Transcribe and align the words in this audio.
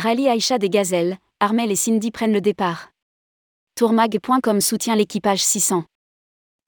Rallye 0.00 0.30
Aïcha 0.30 0.56
des 0.56 0.70
Gazelles, 0.70 1.18
Armel 1.40 1.70
et 1.70 1.76
Cindy 1.76 2.10
prennent 2.10 2.32
le 2.32 2.40
départ. 2.40 2.90
Tourmag.com 3.74 4.62
soutient 4.62 4.96
l'équipage 4.96 5.44
600. 5.44 5.84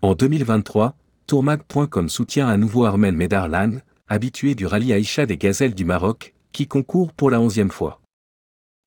En 0.03 0.15
2023, 0.15 0.95
Tourmag.com 1.27 2.11
soutient 2.11 2.47
à 2.47 2.59
nouveau 2.59 2.85
Armel 2.85 3.17
Medarlan, 3.17 3.79
habitué 4.07 4.55
du 4.55 4.67
rallye 4.67 4.93
Aïcha 4.93 5.25
des 5.25 5.39
Gazelles 5.39 5.75
du 5.75 5.87
Maroc, 5.87 6.35
qui 6.53 6.67
concourt 6.67 7.15
pour 7.15 7.31
la 7.31 7.41
onzième 7.41 7.71
fois. 7.71 8.03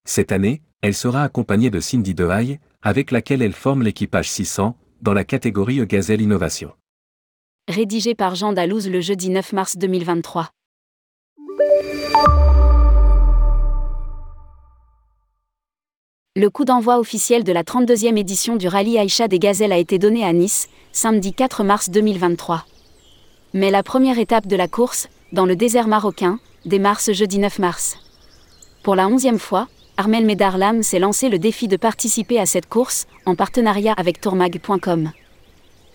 Cette 0.08 0.32
année, 0.32 0.62
elle 0.84 0.94
sera 0.94 1.24
accompagnée 1.24 1.72
de 1.72 1.80
Cindy 1.80 2.14
Dehaye, 2.14 2.60
avec 2.84 3.10
laquelle 3.10 3.42
elle 3.42 3.54
forme 3.54 3.82
l'équipage 3.82 4.30
600, 4.30 4.78
dans 5.02 5.14
la 5.14 5.24
catégorie 5.24 5.80
E 5.80 5.86
Gazelle 5.86 6.22
Innovation. 6.22 6.72
Rédigé 7.68 8.14
par 8.14 8.36
Jean 8.36 8.54
Dalouse 8.54 8.88
le 8.90 9.02
jeudi 9.02 9.32
9 9.32 9.54
mars 9.54 9.76
2023. 9.76 10.52
Le 16.38 16.50
coup 16.50 16.66
d'envoi 16.66 17.00
officiel 17.00 17.46
de 17.46 17.54
la 17.54 17.64
32e 17.64 18.18
édition 18.18 18.58
du 18.58 18.68
rallye 18.68 18.98
Aïcha 18.98 19.30
des 19.30 19.40
Gazelles 19.40 19.72
a 19.72 19.78
été 19.78 20.00
donné 20.00 20.26
à 20.26 20.34
Nice, 20.34 20.68
samedi 20.92 21.32
4 21.32 21.64
mars 21.64 21.90
2023. 21.90 22.66
Mais 23.54 23.72
la 23.72 23.84
première 23.84 24.20
étape 24.20 24.46
de 24.46 24.58
la 24.58 24.68
course, 24.68 25.08
dans 25.32 25.46
le 25.46 25.56
désert 25.56 25.88
marocain, 25.88 26.40
démarre 26.66 27.00
ce 27.00 27.14
jeudi 27.14 27.40
9 27.40 27.60
mars. 27.60 27.96
Pour 28.84 28.96
la 28.96 29.08
onzième 29.08 29.40
fois, 29.40 29.70
Armel 29.96 30.26
Medarlam 30.26 30.84
s'est 30.84 31.00
lancé 31.00 31.30
le 31.30 31.40
défi 31.40 31.70
de 31.70 31.78
participer 31.78 32.38
à 32.38 32.46
cette 32.46 32.68
course, 32.68 33.08
en 33.26 33.36
partenariat 33.36 33.94
avec 33.94 34.20
tourmag.com. 34.20 35.12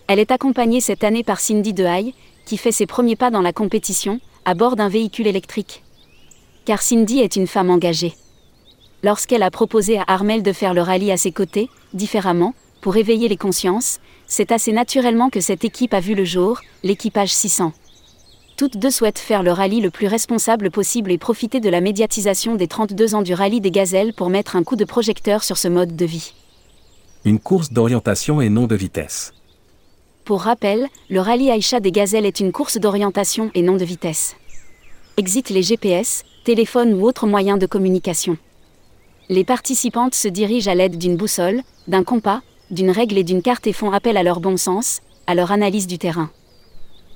Elle 0.07 0.17
est 0.17 0.31
accompagnée 0.31 0.81
cette 0.81 1.03
année 1.03 1.23
par 1.23 1.39
Cindy 1.39 1.71
Dehaye, 1.73 2.15
qui 2.47 2.57
fait 2.57 2.71
ses 2.71 2.87
premiers 2.87 3.15
pas 3.15 3.29
dans 3.29 3.43
la 3.43 3.53
compétition, 3.53 4.19
à 4.45 4.55
bord 4.55 4.75
d'un 4.75 4.89
véhicule 4.89 5.27
électrique. 5.27 5.83
Car 6.65 6.81
Cindy 6.81 7.19
est 7.19 7.35
une 7.35 7.45
femme 7.45 7.69
engagée. 7.69 8.15
Lorsqu'elle 9.03 9.41
a 9.41 9.49
proposé 9.49 9.97
à 9.97 10.03
Armel 10.07 10.43
de 10.43 10.53
faire 10.53 10.75
le 10.75 10.81
rallye 10.81 11.11
à 11.11 11.17
ses 11.17 11.31
côtés, 11.31 11.69
différemment, 11.93 12.53
pour 12.81 12.97
éveiller 12.97 13.27
les 13.27 13.37
consciences, 13.37 13.99
c'est 14.27 14.51
assez 14.51 14.71
naturellement 14.71 15.29
que 15.29 15.39
cette 15.39 15.65
équipe 15.65 15.93
a 15.93 15.99
vu 15.99 16.13
le 16.13 16.23
jour, 16.23 16.61
l'équipage 16.83 17.33
600. 17.33 17.73
Toutes 18.57 18.77
deux 18.77 18.91
souhaitent 18.91 19.17
faire 19.17 19.41
le 19.41 19.51
rallye 19.51 19.81
le 19.81 19.89
plus 19.89 20.05
responsable 20.05 20.69
possible 20.69 21.11
et 21.11 21.17
profiter 21.17 21.59
de 21.59 21.69
la 21.69 21.81
médiatisation 21.81 22.55
des 22.55 22.67
32 22.67 23.15
ans 23.15 23.21
du 23.23 23.33
rallye 23.33 23.59
des 23.59 23.71
gazelles 23.71 24.13
pour 24.13 24.29
mettre 24.29 24.55
un 24.55 24.63
coup 24.63 24.75
de 24.75 24.85
projecteur 24.85 25.43
sur 25.43 25.57
ce 25.57 25.67
mode 25.67 25.95
de 25.95 26.05
vie. 26.05 26.33
Une 27.25 27.39
course 27.39 27.71
d'orientation 27.71 28.39
et 28.39 28.49
non 28.49 28.67
de 28.67 28.75
vitesse. 28.75 29.33
Pour 30.25 30.41
rappel, 30.41 30.87
le 31.09 31.19
rallye 31.19 31.49
Aïcha 31.49 31.79
des 31.79 31.91
gazelles 31.91 32.27
est 32.27 32.39
une 32.39 32.51
course 32.51 32.77
d'orientation 32.77 33.49
et 33.55 33.63
non 33.63 33.77
de 33.77 33.85
vitesse. 33.85 34.35
Exit 35.17 35.49
les 35.49 35.63
GPS, 35.63 36.23
téléphones 36.45 36.93
ou 36.93 37.07
autres 37.07 37.25
moyens 37.25 37.57
de 37.57 37.65
communication. 37.65 38.37
Les 39.31 39.45
participantes 39.45 40.13
se 40.13 40.27
dirigent 40.27 40.69
à 40.69 40.75
l'aide 40.75 40.97
d'une 40.97 41.15
boussole, 41.15 41.61
d'un 41.87 42.03
compas, 42.03 42.41
d'une 42.69 42.91
règle 42.91 43.17
et 43.17 43.23
d'une 43.23 43.41
carte 43.41 43.65
et 43.65 43.71
font 43.71 43.93
appel 43.93 44.17
à 44.17 44.23
leur 44.23 44.41
bon 44.41 44.57
sens, 44.57 44.99
à 45.25 45.35
leur 45.35 45.53
analyse 45.53 45.87
du 45.87 45.97
terrain. 45.97 46.29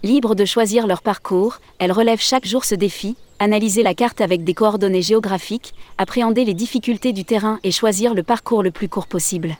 Libres 0.01 0.33
de 0.33 0.45
choisir 0.45 0.87
leur 0.87 1.01
parcours, 1.01 1.57
elles 1.77 1.91
relèvent 1.91 2.21
chaque 2.21 2.47
jour 2.47 2.63
ce 2.63 2.73
défi, 2.73 3.17
analyser 3.39 3.83
la 3.83 3.93
carte 3.93 4.21
avec 4.21 4.45
des 4.45 4.53
coordonnées 4.53 5.01
géographiques, 5.01 5.73
appréhender 5.97 6.45
les 6.45 6.53
difficultés 6.53 7.11
du 7.11 7.25
terrain 7.25 7.59
et 7.65 7.71
choisir 7.71 8.13
le 8.13 8.23
parcours 8.23 8.63
le 8.63 8.71
plus 8.71 8.87
court 8.87 9.07
possible. 9.07 9.57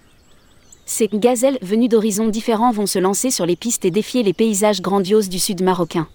Ces 0.86 1.10
gazelles 1.10 1.60
venues 1.62 1.90
d'horizons 1.90 2.30
différents 2.30 2.72
vont 2.72 2.86
se 2.86 3.00
lancer 3.00 3.32
sur 3.32 3.46
les 3.46 3.58
pistes 3.58 3.84
et 3.84 3.92
défier 3.92 4.24
les 4.24 4.32
paysages 4.32 4.82
grandioses 4.82 5.28
du 5.28 5.40
sud 5.40 5.62
marocain. 5.62 6.08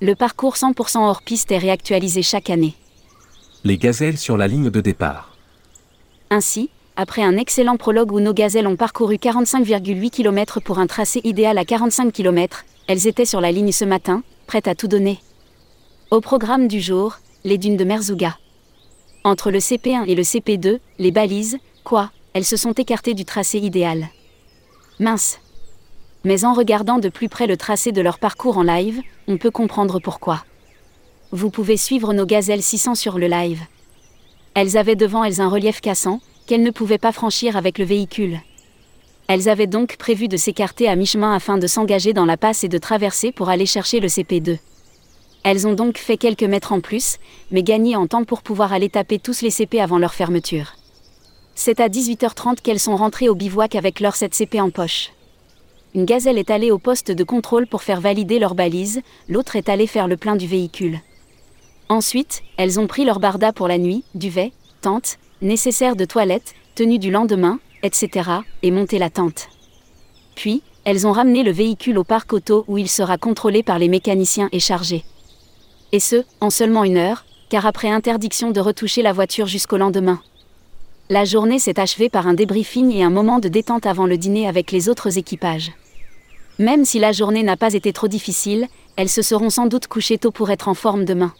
Le 0.00 0.14
parcours 0.14 0.54
100% 0.54 0.98
hors 0.98 1.22
piste 1.22 1.50
est 1.50 1.58
réactualisé 1.58 2.22
chaque 2.22 2.48
année. 2.48 2.74
Les 3.64 3.76
gazelles 3.76 4.18
sur 4.18 4.36
la 4.36 4.46
ligne 4.46 4.70
de 4.70 4.80
départ. 4.80 5.27
Ainsi, 6.30 6.70
après 6.96 7.22
un 7.22 7.36
excellent 7.36 7.76
prologue 7.76 8.12
où 8.12 8.20
nos 8.20 8.34
gazelles 8.34 8.66
ont 8.66 8.76
parcouru 8.76 9.16
45,8 9.16 10.10
km 10.10 10.60
pour 10.60 10.78
un 10.78 10.86
tracé 10.86 11.20
idéal 11.24 11.56
à 11.56 11.64
45 11.64 12.12
km, 12.12 12.64
elles 12.86 13.06
étaient 13.06 13.24
sur 13.24 13.40
la 13.40 13.52
ligne 13.52 13.72
ce 13.72 13.84
matin, 13.84 14.22
prêtes 14.46 14.68
à 14.68 14.74
tout 14.74 14.88
donner. 14.88 15.20
Au 16.10 16.20
programme 16.20 16.68
du 16.68 16.80
jour, 16.80 17.18
les 17.44 17.56
dunes 17.56 17.76
de 17.76 17.84
Merzouga. 17.84 18.36
Entre 19.24 19.50
le 19.50 19.58
CP1 19.58 20.06
et 20.06 20.14
le 20.14 20.22
CP2, 20.22 20.80
les 20.98 21.10
balises, 21.10 21.58
quoi, 21.84 22.10
elles 22.34 22.44
se 22.44 22.56
sont 22.56 22.72
écartées 22.72 23.14
du 23.14 23.24
tracé 23.24 23.58
idéal. 23.58 24.08
Mince. 25.00 25.38
Mais 26.24 26.44
en 26.44 26.52
regardant 26.52 26.98
de 26.98 27.08
plus 27.08 27.28
près 27.28 27.46
le 27.46 27.56
tracé 27.56 27.92
de 27.92 28.00
leur 28.02 28.18
parcours 28.18 28.58
en 28.58 28.62
live, 28.62 29.00
on 29.28 29.38
peut 29.38 29.50
comprendre 29.50 30.00
pourquoi. 30.00 30.44
Vous 31.30 31.50
pouvez 31.50 31.76
suivre 31.76 32.12
nos 32.12 32.26
gazelles 32.26 32.62
600 32.62 32.96
sur 32.96 33.18
le 33.18 33.28
live. 33.28 33.60
Elles 34.60 34.76
avaient 34.76 34.96
devant 34.96 35.22
elles 35.22 35.40
un 35.40 35.48
relief 35.48 35.80
cassant, 35.80 36.20
qu'elles 36.48 36.64
ne 36.64 36.72
pouvaient 36.72 36.98
pas 36.98 37.12
franchir 37.12 37.56
avec 37.56 37.78
le 37.78 37.84
véhicule. 37.84 38.40
Elles 39.28 39.48
avaient 39.48 39.68
donc 39.68 39.96
prévu 39.98 40.26
de 40.26 40.36
s'écarter 40.36 40.88
à 40.88 40.96
mi-chemin 40.96 41.32
afin 41.32 41.58
de 41.58 41.68
s'engager 41.68 42.12
dans 42.12 42.24
la 42.24 42.36
passe 42.36 42.64
et 42.64 42.68
de 42.68 42.76
traverser 42.76 43.30
pour 43.30 43.50
aller 43.50 43.66
chercher 43.66 44.00
le 44.00 44.08
CP2. 44.08 44.58
Elles 45.44 45.68
ont 45.68 45.74
donc 45.74 45.96
fait 45.96 46.16
quelques 46.16 46.42
mètres 46.42 46.72
en 46.72 46.80
plus, 46.80 47.18
mais 47.52 47.62
gagné 47.62 47.94
en 47.94 48.08
temps 48.08 48.24
pour 48.24 48.42
pouvoir 48.42 48.72
aller 48.72 48.88
taper 48.88 49.20
tous 49.20 49.42
les 49.42 49.52
CP 49.52 49.80
avant 49.80 49.98
leur 49.98 50.12
fermeture. 50.12 50.74
C'est 51.54 51.78
à 51.78 51.88
18h30 51.88 52.56
qu'elles 52.60 52.80
sont 52.80 52.96
rentrées 52.96 53.28
au 53.28 53.36
bivouac 53.36 53.76
avec 53.76 54.00
leur 54.00 54.16
7 54.16 54.34
CP 54.34 54.60
en 54.60 54.70
poche. 54.70 55.12
Une 55.94 56.04
gazelle 56.04 56.36
est 56.36 56.50
allée 56.50 56.72
au 56.72 56.78
poste 56.78 57.12
de 57.12 57.22
contrôle 57.22 57.68
pour 57.68 57.84
faire 57.84 58.00
valider 58.00 58.40
leur 58.40 58.56
balise, 58.56 59.02
l'autre 59.28 59.54
est 59.54 59.68
allée 59.68 59.86
faire 59.86 60.08
le 60.08 60.16
plein 60.16 60.34
du 60.34 60.48
véhicule. 60.48 60.98
Ensuite, 61.88 62.42
elles 62.56 62.78
ont 62.78 62.86
pris 62.86 63.04
leur 63.04 63.18
barda 63.18 63.52
pour 63.52 63.66
la 63.66 63.78
nuit, 63.78 64.04
duvet, 64.14 64.52
tente, 64.82 65.18
nécessaire 65.40 65.96
de 65.96 66.04
toilette, 66.04 66.54
tenue 66.74 66.98
du 66.98 67.10
lendemain, 67.10 67.60
etc., 67.82 68.30
et 68.62 68.70
monter 68.70 68.98
la 68.98 69.08
tente. 69.08 69.48
Puis, 70.34 70.62
elles 70.84 71.06
ont 71.06 71.12
ramené 71.12 71.42
le 71.42 71.50
véhicule 71.50 71.98
au 71.98 72.04
parc 72.04 72.32
auto 72.32 72.64
où 72.68 72.78
il 72.78 72.88
sera 72.88 73.18
contrôlé 73.18 73.62
par 73.62 73.78
les 73.78 73.88
mécaniciens 73.88 74.48
et 74.52 74.60
chargé. 74.60 75.04
Et 75.92 76.00
ce, 76.00 76.24
en 76.40 76.50
seulement 76.50 76.84
une 76.84 76.98
heure, 76.98 77.24
car 77.48 77.64
après 77.64 77.88
interdiction 77.88 78.50
de 78.50 78.60
retoucher 78.60 79.02
la 79.02 79.12
voiture 79.12 79.46
jusqu'au 79.46 79.78
lendemain. 79.78 80.20
La 81.08 81.24
journée 81.24 81.58
s'est 81.58 81.80
achevée 81.80 82.10
par 82.10 82.26
un 82.26 82.34
débriefing 82.34 82.92
et 82.92 83.02
un 83.02 83.10
moment 83.10 83.38
de 83.38 83.48
détente 83.48 83.86
avant 83.86 84.06
le 84.06 84.18
dîner 84.18 84.46
avec 84.46 84.72
les 84.72 84.90
autres 84.90 85.16
équipages. 85.16 85.72
Même 86.58 86.84
si 86.84 86.98
la 86.98 87.12
journée 87.12 87.42
n'a 87.42 87.56
pas 87.56 87.72
été 87.72 87.94
trop 87.94 88.08
difficile, 88.08 88.66
elles 88.96 89.08
se 89.08 89.22
seront 89.22 89.48
sans 89.48 89.66
doute 89.66 89.86
couchées 89.86 90.18
tôt 90.18 90.30
pour 90.30 90.50
être 90.50 90.68
en 90.68 90.74
forme 90.74 91.06
demain. 91.06 91.32